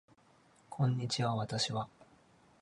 [0.67, 1.87] こんにちは私は